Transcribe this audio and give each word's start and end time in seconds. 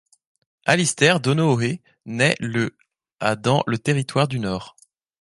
Alistair 0.65 1.19
Donohoe 1.19 1.77
naît 2.07 2.35
le 2.39 2.75
à 3.19 3.35
dans 3.35 3.63
le 3.67 3.77
Territoire 3.77 4.27
du 4.27 4.39
Nord. 4.39 4.75